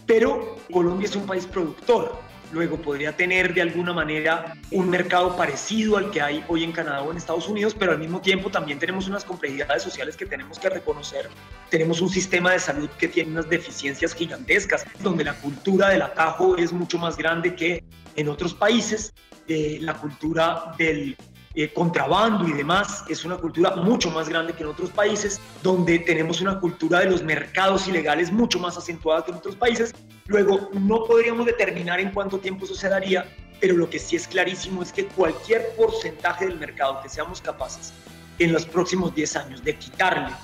pero 0.07 0.57
Colombia 0.71 1.07
es 1.07 1.17
un 1.17 1.25
país 1.25 1.47
productor. 1.47 2.26
Luego 2.53 2.77
podría 2.77 3.17
tener 3.17 3.55
de 3.55 3.63
alguna 3.63 3.93
manera 3.93 4.55
un 4.71 4.89
mercado 4.89 5.37
parecido 5.37 5.97
al 5.97 6.11
que 6.11 6.21
hay 6.21 6.45
hoy 6.49 6.65
en 6.65 6.73
Canadá 6.73 7.03
o 7.03 7.11
en 7.11 7.17
Estados 7.17 7.49
Unidos, 7.49 7.75
pero 7.79 7.93
al 7.93 7.99
mismo 7.99 8.21
tiempo 8.21 8.51
también 8.51 8.79
tenemos 8.79 9.09
unas 9.09 9.25
complejidades 9.25 9.83
sociales 9.83 10.17
que 10.17 10.27
tenemos 10.27 10.59
que 10.59 10.71
reconocer. 10.71 11.29
Tenemos 11.71 12.01
un 12.01 12.09
sistema 12.09 12.53
de 12.53 12.61
salud 12.61 12.89
que 12.99 13.09
tiene 13.09 13.33
unas 13.33 13.49
deficiencias 13.49 14.15
gigantescas, 14.15 14.85
donde 15.01 15.25
la 15.25 15.35
cultura 15.35 15.89
del 15.89 16.03
atajo 16.03 16.57
es 16.57 16.73
mucho 16.73 16.99
más 16.99 17.17
grande 17.17 17.55
que 17.55 17.83
en 18.15 18.29
otros 18.29 18.55
países. 18.55 19.13
Eh, 19.49 19.79
la 19.81 19.95
cultura 19.95 20.73
del 20.77 21.17
eh, 21.59 21.73
contrabando 21.73 22.47
y 22.47 22.53
demás, 22.53 23.03
es 23.09 23.25
una 23.25 23.39
cultura 23.39 23.75
mucho 23.77 24.11
más 24.11 24.29
grande 24.29 24.53
que 24.53 24.63
en 24.63 24.69
otros 24.69 24.91
países, 24.91 25.41
donde 25.63 25.99
tenemos 26.01 26.43
una 26.43 26.61
cultura 26.61 27.01
de 27.01 27.07
los 27.07 27.23
mercados 27.23 27.89
ilegales 27.89 28.31
mucho 28.31 28.59
más 28.59 28.77
acentuada 28.77 29.25
que 29.25 29.31
en 29.31 29.39
otros 29.39 29.57
países. 29.57 29.95
Luego, 30.27 30.69
no 30.75 31.05
podríamos 31.05 31.47
determinar 31.47 31.99
en 31.99 32.11
cuánto 32.11 32.39
tiempo 32.39 32.67
eso 32.67 32.75
se 32.75 32.91
daría, 32.91 33.25
pero 33.59 33.75
lo 33.75 33.89
que 33.89 33.99
sí 33.99 34.17
es 34.17 34.29
clarísimo 34.29 34.83
es 34.83 34.93
que 34.93 35.07
cualquier 35.07 35.75
porcentaje 35.77 36.47
del 36.47 36.59
mercado 36.59 37.01
que 37.03 37.09
seamos 37.09 37.41
capaces 37.41 37.95
en 38.39 38.53
los 38.53 38.67
próximos 38.67 39.15
10 39.15 39.37
años 39.37 39.65
de 39.65 39.77
quitarle 39.77 40.35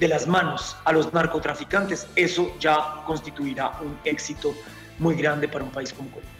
de 0.00 0.08
las 0.08 0.26
manos 0.26 0.76
a 0.84 0.92
los 0.92 1.12
narcotraficantes, 1.12 2.08
eso 2.16 2.52
ya 2.58 3.04
constituirá 3.06 3.78
un 3.80 3.96
éxito 4.02 4.52
muy 4.98 5.14
grande 5.14 5.46
para 5.46 5.62
un 5.62 5.70
país 5.70 5.92
como 5.92 6.10
Colombia. 6.10 6.35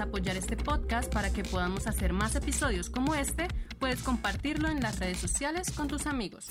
Apoyar 0.00 0.36
este 0.36 0.56
podcast 0.56 1.12
para 1.12 1.32
que 1.32 1.42
podamos 1.42 1.86
hacer 1.86 2.12
más 2.12 2.34
episodios 2.36 2.90
como 2.90 3.14
este, 3.14 3.48
puedes 3.78 4.02
compartirlo 4.02 4.68
en 4.68 4.80
las 4.80 4.98
redes 4.98 5.18
sociales 5.18 5.70
con 5.70 5.88
tus 5.88 6.06
amigos. 6.06 6.48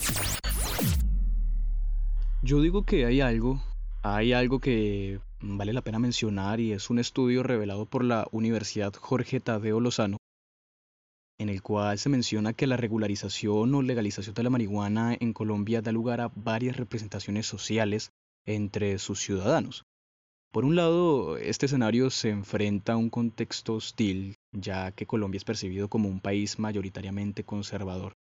Yo 2.44 2.62
digo 2.62 2.84
que 2.84 3.06
hay 3.06 3.22
algo, 3.22 3.62
hay 4.04 4.34
algo 4.34 4.60
que 4.60 5.20
vale 5.42 5.74
la 5.74 5.82
pena 5.82 6.00
mencionar 6.00 6.60
y 6.60 6.72
es 6.72 6.90
un 6.90 7.00
estudio 7.00 7.44
revelado 7.44 7.86
por 7.86 8.04
la 8.04 8.28
Universidad 8.32 8.94
Jorge 8.94 9.40
Tadeo 9.40 9.80
Lozano, 9.80 10.18
en 11.40 11.50
el 11.50 11.62
cual 11.62 11.98
se 11.98 12.10
menciona 12.10 12.54
que 12.54 12.68
la 12.68 12.78
regularización 12.78 13.74
o 13.74 13.82
legalización 13.82 14.36
de 14.36 14.44
la 14.44 14.50
marihuana 14.50 15.18
en 15.20 15.34
Colombia 15.34 15.82
da 15.82 15.92
lugar 15.92 16.22
a 16.22 16.32
varias 16.36 16.78
representaciones 16.78 17.48
sociales 17.48 18.12
entre 18.46 19.00
sus 19.00 19.20
ciudadanos. 19.20 19.87
Por 20.58 20.66
un 20.66 20.76
lado, 20.76 21.38
este 21.38 21.68
escenario 21.68 22.10
se 22.10 22.32
enfrenta 22.32 22.94
a 22.94 22.98
un 22.98 23.12
contexto 23.12 23.76
hostil, 23.76 24.38
ya 24.52 24.92
que 24.92 25.06
Colombia 25.06 25.38
es 25.38 25.44
percibido 25.44 25.88
como 25.88 26.10
un 26.10 26.20
país 26.20 26.58
mayoritariamente 26.58 27.44
conservador. 27.44 28.14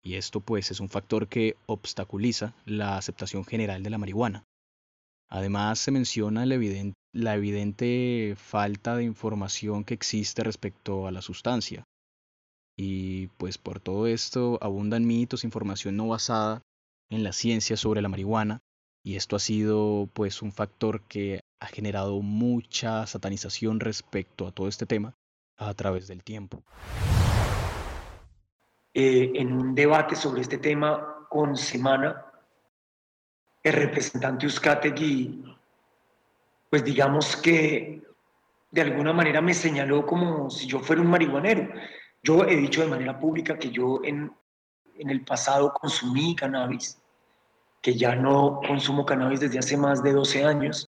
Y 0.00 0.14
esto 0.14 0.38
pues 0.38 0.70
es 0.70 0.78
un 0.78 0.88
factor 0.88 1.26
que 1.26 1.56
obstaculiza 1.66 2.54
la 2.64 2.96
aceptación 2.96 3.44
general 3.44 3.82
de 3.82 3.90
la 3.90 3.98
marihuana. 3.98 4.44
Además 5.28 5.80
se 5.80 5.90
menciona 5.90 6.46
la 6.46 7.34
evidente, 7.34 8.36
falta 8.36 8.94
de 8.94 9.02
información 9.02 9.82
que 9.82 9.94
existe 9.94 10.44
respecto 10.44 11.08
a 11.08 11.10
la 11.10 11.22
sustancia. 11.22 11.82
Y 12.78 13.26
pues 13.36 13.58
por 13.58 13.80
todo 13.80 14.06
esto 14.06 14.60
abundan 14.62 15.08
mitos, 15.08 15.42
información 15.42 15.96
no 15.96 16.06
basada 16.06 16.62
en 17.10 17.24
la 17.24 17.32
ciencia 17.32 17.76
sobre 17.76 18.00
la 18.00 18.08
marihuana, 18.08 18.60
y 19.04 19.16
esto 19.16 19.34
ha 19.34 19.40
sido 19.40 20.08
pues 20.14 20.40
un 20.40 20.52
factor 20.52 21.02
que 21.08 21.40
ha 21.60 21.66
generado 21.66 22.20
mucha 22.20 23.06
satanización 23.06 23.80
respecto 23.80 24.46
a 24.46 24.52
todo 24.52 24.68
este 24.68 24.86
tema 24.86 25.16
a 25.56 25.74
través 25.74 26.08
del 26.08 26.22
tiempo. 26.22 26.62
Eh, 28.92 29.32
en 29.34 29.52
un 29.52 29.74
debate 29.74 30.14
sobre 30.14 30.42
este 30.42 30.58
tema 30.58 31.26
con 31.28 31.56
Semana, 31.56 32.24
el 33.62 33.72
representante 33.72 34.46
Uzcategui, 34.46 35.56
pues 36.70 36.84
digamos 36.84 37.36
que 37.36 38.02
de 38.70 38.80
alguna 38.80 39.12
manera 39.12 39.40
me 39.40 39.54
señaló 39.54 40.04
como 40.04 40.50
si 40.50 40.66
yo 40.66 40.80
fuera 40.80 41.02
un 41.02 41.08
marihuanero. 41.08 41.68
Yo 42.22 42.44
he 42.44 42.56
dicho 42.56 42.82
de 42.82 42.88
manera 42.88 43.18
pública 43.18 43.58
que 43.58 43.70
yo 43.70 44.00
en, 44.04 44.32
en 44.96 45.10
el 45.10 45.24
pasado 45.24 45.72
consumí 45.72 46.34
cannabis, 46.36 47.00
que 47.80 47.94
ya 47.94 48.14
no 48.14 48.60
consumo 48.66 49.04
cannabis 49.04 49.40
desde 49.40 49.58
hace 49.58 49.76
más 49.76 50.02
de 50.02 50.12
12 50.12 50.44
años, 50.44 50.88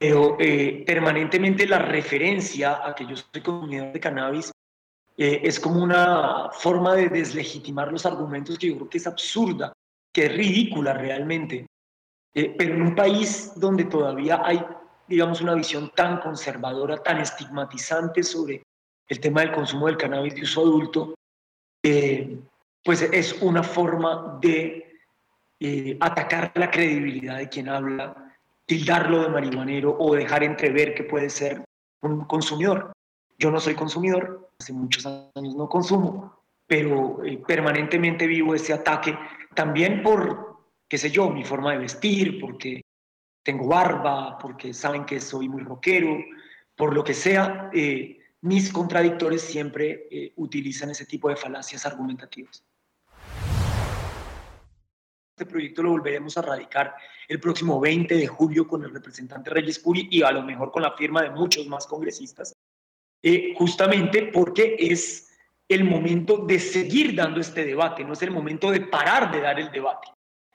pero 0.00 0.38
eh, 0.40 0.82
permanentemente 0.86 1.66
la 1.66 1.78
referencia 1.78 2.80
a 2.86 2.94
que 2.94 3.06
yo 3.06 3.14
soy 3.16 3.42
consumidor 3.42 3.92
de 3.92 4.00
cannabis 4.00 4.50
eh, 5.18 5.42
es 5.44 5.60
como 5.60 5.82
una 5.82 6.48
forma 6.52 6.94
de 6.94 7.10
deslegitimar 7.10 7.92
los 7.92 8.06
argumentos 8.06 8.58
que 8.58 8.68
yo 8.68 8.76
creo 8.76 8.88
que 8.88 8.96
es 8.96 9.06
absurda, 9.06 9.74
que 10.10 10.24
es 10.24 10.34
ridícula 10.34 10.94
realmente. 10.94 11.66
Eh, 12.32 12.54
pero 12.56 12.76
en 12.76 12.80
un 12.80 12.94
país 12.94 13.52
donde 13.56 13.84
todavía 13.84 14.40
hay, 14.42 14.64
digamos, 15.06 15.42
una 15.42 15.52
visión 15.52 15.92
tan 15.94 16.18
conservadora, 16.20 17.02
tan 17.02 17.20
estigmatizante 17.20 18.22
sobre 18.22 18.62
el 19.06 19.20
tema 19.20 19.42
del 19.42 19.52
consumo 19.52 19.86
del 19.86 19.98
cannabis 19.98 20.34
de 20.34 20.42
uso 20.42 20.62
adulto, 20.62 21.14
pues 22.82 23.02
es 23.02 23.42
una 23.42 23.62
forma 23.62 24.38
de 24.40 24.96
atacar 26.00 26.52
la 26.54 26.70
credibilidad 26.70 27.36
de 27.36 27.50
quien 27.50 27.68
habla 27.68 28.29
tildarlo 28.70 29.24
de 29.24 29.30
marihuanero 29.30 29.96
o 29.98 30.14
dejar 30.14 30.44
entrever 30.44 30.94
que 30.94 31.02
puede 31.02 31.28
ser 31.28 31.64
un 32.02 32.24
consumidor. 32.26 32.92
Yo 33.36 33.50
no 33.50 33.58
soy 33.58 33.74
consumidor, 33.74 34.48
hace 34.60 34.72
muchos 34.72 35.04
años 35.06 35.56
no 35.56 35.68
consumo, 35.68 36.44
pero 36.68 37.24
eh, 37.24 37.42
permanentemente 37.44 38.28
vivo 38.28 38.54
ese 38.54 38.72
ataque 38.72 39.18
también 39.56 40.04
por, 40.04 40.68
qué 40.88 40.98
sé 40.98 41.10
yo, 41.10 41.30
mi 41.30 41.42
forma 41.42 41.72
de 41.72 41.78
vestir, 41.78 42.40
porque 42.40 42.82
tengo 43.42 43.66
barba, 43.66 44.38
porque 44.38 44.72
saben 44.72 45.04
que 45.04 45.18
soy 45.20 45.48
muy 45.48 45.64
rockero, 45.64 46.16
por 46.76 46.94
lo 46.94 47.02
que 47.02 47.14
sea, 47.14 47.70
eh, 47.74 48.20
mis 48.42 48.72
contradictores 48.72 49.42
siempre 49.42 50.06
eh, 50.12 50.32
utilizan 50.36 50.90
ese 50.90 51.06
tipo 51.06 51.28
de 51.28 51.34
falacias 51.34 51.86
argumentativas. 51.86 52.62
Este 55.40 55.50
proyecto 55.50 55.82
lo 55.82 55.92
volveremos 55.92 56.36
a 56.36 56.42
radicar 56.42 56.94
el 57.26 57.40
próximo 57.40 57.80
20 57.80 58.14
de 58.14 58.26
julio 58.26 58.68
con 58.68 58.84
el 58.84 58.92
representante 58.92 59.48
Reyes 59.48 59.78
Puri 59.78 60.06
y 60.10 60.20
a 60.20 60.30
lo 60.32 60.42
mejor 60.42 60.70
con 60.70 60.82
la 60.82 60.92
firma 60.92 61.22
de 61.22 61.30
muchos 61.30 61.66
más 61.66 61.86
congresistas, 61.86 62.54
eh, 63.22 63.54
justamente 63.56 64.30
porque 64.34 64.76
es 64.78 65.30
el 65.66 65.84
momento 65.84 66.44
de 66.44 66.58
seguir 66.58 67.16
dando 67.16 67.40
este 67.40 67.64
debate, 67.64 68.04
no 68.04 68.12
es 68.12 68.20
el 68.20 68.32
momento 68.32 68.70
de 68.70 68.82
parar 68.82 69.32
de 69.32 69.40
dar 69.40 69.58
el 69.58 69.72
debate. 69.72 70.08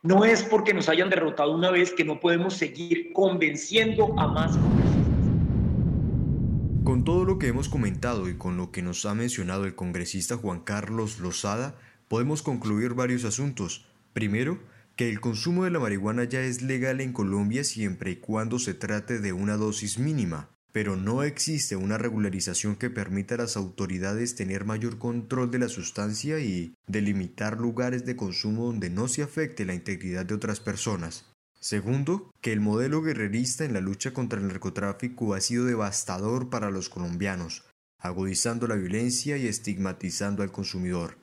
No 0.04 0.24
es 0.24 0.44
porque 0.44 0.72
nos 0.72 0.88
hayan 0.88 1.10
derrotado 1.10 1.56
una 1.56 1.72
vez 1.72 1.92
que 1.92 2.06
no 2.06 2.20
podemos 2.20 2.54
seguir 2.54 3.12
convenciendo 3.12 4.14
a 4.20 4.28
más 4.28 4.56
congresistas. 4.56 5.16
Con 6.84 7.04
todo 7.04 7.26
lo 7.26 7.40
que 7.40 7.48
hemos 7.48 7.70
comentado 7.70 8.30
y 8.30 8.38
con 8.38 8.56
lo 8.56 8.72
que 8.72 8.84
nos 8.84 9.04
ha 9.08 9.16
mencionado 9.16 9.66
el 9.66 9.74
congresista 9.74 10.38
Juan 10.38 10.60
Carlos 10.60 11.18
Lozada, 11.18 11.74
podemos 12.08 12.44
concluir 12.44 12.94
varios 12.94 13.26
asuntos. 13.26 13.88
Primero, 14.14 14.60
que 14.96 15.10
el 15.10 15.20
consumo 15.20 15.66
de 15.66 15.72
la 15.72 15.80
marihuana 15.80 16.24
ya 16.24 16.42
es 16.42 16.62
legal 16.62 17.02
en 17.02 17.12
Colombia 17.12 17.64
siempre 17.64 18.12
y 18.12 18.16
cuando 18.18 18.60
se 18.60 18.74
trate 18.74 19.20
de 19.20 19.34
una 19.34 19.58
dosis 19.58 20.00
mínima, 20.00 20.50
pero 20.72 20.96
no 20.96 21.24
existe 21.24 21.76
una 21.76 21.98
regularización 21.98 22.76
que 22.76 22.90
permita 22.90 23.36
a 23.36 23.40
las 23.40 23.58
autoridades 23.58 24.36
tener 24.36 24.66
mayor 24.66 24.98
control 24.98 25.52
de 25.52 25.60
la 25.60 25.70
sustancia 25.70 26.40
y 26.40 26.76
delimitar 26.88 27.60
lugares 27.60 28.06
de 28.06 28.16
consumo 28.16 28.68
donde 28.68 28.90
no 28.90 29.08
se 29.08 29.24
afecte 29.24 29.66
la 29.66 29.74
integridad 29.74 30.26
de 30.26 30.36
otras 30.36 30.60
personas. 30.60 31.26
Segundo, 31.60 32.32
que 32.42 32.54
el 32.54 32.62
modelo 32.62 33.02
guerrerista 33.02 33.66
en 33.66 33.74
la 33.74 33.82
lucha 33.82 34.14
contra 34.14 34.40
el 34.40 34.48
narcotráfico 34.48 35.34
ha 35.34 35.42
sido 35.42 35.66
devastador 35.66 36.50
para 36.50 36.70
los 36.70 36.90
colombianos, 36.90 37.64
agudizando 37.98 38.68
la 38.68 38.76
violencia 38.76 39.36
y 39.38 39.48
estigmatizando 39.48 40.44
al 40.44 40.52
consumidor. 40.52 41.18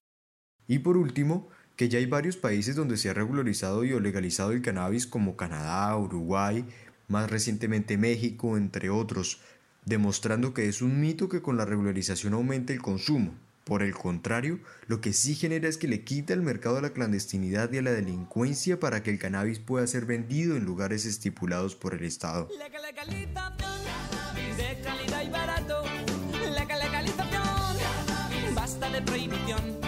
Y 0.66 0.80
por 0.80 0.96
último, 0.96 1.48
que 1.76 1.88
ya 1.88 1.98
hay 1.98 2.06
varios 2.06 2.36
países 2.36 2.76
donde 2.76 2.96
se 2.96 3.08
ha 3.08 3.14
regularizado 3.14 3.84
y 3.84 3.92
o 3.92 4.00
legalizado 4.00 4.52
el 4.52 4.62
cannabis 4.62 5.06
como 5.06 5.36
Canadá, 5.36 5.96
Uruguay, 5.96 6.64
más 7.08 7.30
recientemente 7.30 7.96
México, 7.96 8.56
entre 8.56 8.90
otros, 8.90 9.40
demostrando 9.84 10.54
que 10.54 10.68
es 10.68 10.82
un 10.82 11.00
mito 11.00 11.28
que 11.28 11.42
con 11.42 11.56
la 11.56 11.64
regularización 11.64 12.34
aumente 12.34 12.72
el 12.72 12.82
consumo. 12.82 13.34
Por 13.64 13.82
el 13.82 13.94
contrario, 13.94 14.58
lo 14.88 15.00
que 15.00 15.12
sí 15.12 15.36
genera 15.36 15.68
es 15.68 15.76
que 15.76 15.86
le 15.86 16.02
quita 16.02 16.34
el 16.34 16.42
mercado 16.42 16.78
a 16.78 16.82
la 16.82 16.92
clandestinidad 16.92 17.72
y 17.72 17.78
a 17.78 17.82
la 17.82 17.92
delincuencia 17.92 18.80
para 18.80 19.04
que 19.04 19.10
el 19.10 19.20
cannabis 19.20 19.60
pueda 19.60 19.86
ser 19.86 20.04
vendido 20.04 20.56
en 20.56 20.64
lugares 20.64 21.06
estipulados 21.06 21.76
por 21.76 21.94
el 21.94 22.04
Estado. 22.04 22.48
basta 28.54 28.90
de 28.90 29.02
prohibición 29.02 29.81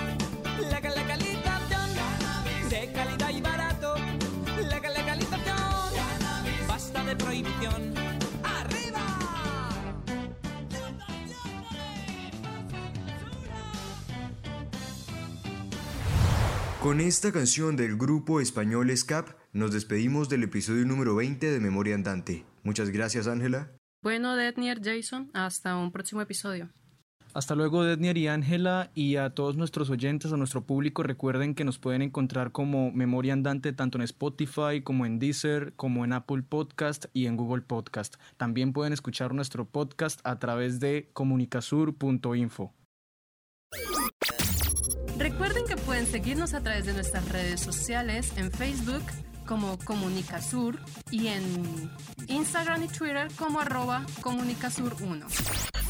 Con 16.85 17.01
esta 17.01 17.33
canción 17.33 17.77
del 17.77 17.97
grupo 17.97 18.43
español 18.43 18.95
SCAP 18.95 19.31
nos 19.55 19.73
despedimos 19.73 20.29
del 20.29 20.43
episodio 20.43 20.85
número 20.85 21.15
20 21.15 21.51
de 21.51 21.59
Memoria 21.59 21.95
Andante. 21.95 22.45
Muchas 22.63 22.91
gracias 22.91 23.27
Ángela. 23.27 23.73
Bueno, 24.03 24.37
Detnier 24.37 24.83
Jason, 24.85 25.31
hasta 25.33 25.79
un 25.79 25.93
próximo 25.93 26.21
episodio. 26.21 26.69
Hasta 27.33 27.55
luego, 27.55 27.85
Dednier 27.85 28.19
y 28.19 28.29
Ángela, 28.29 28.91
y 28.95 29.17
a 29.17 29.31
todos 29.31 29.57
nuestros 29.57 29.89
oyentes, 29.89 30.31
a 30.35 30.37
nuestro 30.37 30.67
público, 30.67 31.03
recuerden 31.03 31.55
que 31.55 31.65
nos 31.65 31.79
pueden 31.79 32.03
encontrar 32.03 32.53
como 32.53 32.93
Memoria 32.93 33.33
Andante 33.33 33.73
tanto 33.73 33.97
en 33.97 34.03
Spotify 34.03 34.83
como 34.85 35.07
en 35.07 35.19
Deezer, 35.19 35.73
como 35.77 36.05
en 36.05 36.13
Apple 36.13 36.43
Podcast 36.43 37.07
y 37.15 37.25
en 37.25 37.39
Google 37.39 37.63
Podcast. 37.63 38.17
También 38.37 38.75
pueden 38.75 38.93
escuchar 38.93 39.33
nuestro 39.33 39.65
podcast 39.65 40.21
a 40.23 40.39
través 40.39 40.81
de 40.81 41.09
comunicasur.info. 41.15 42.75
Recuerden 45.19 45.65
que 45.67 45.77
pueden 45.77 46.07
seguirnos 46.07 46.55
a 46.55 46.61
través 46.61 46.87
de 46.87 46.93
nuestras 46.93 47.29
redes 47.29 47.61
sociales 47.61 48.33
en 48.37 48.51
Facebook 48.51 49.03
como 49.47 49.79
Comunicasur 49.79 50.79
y 51.11 51.29
en 51.29 51.91
Instagram 52.29 52.83
y 52.83 52.89
Twitter 52.89 53.29
como 53.39 53.61
arroba 53.61 54.05
Comunicasur1. 54.23 55.84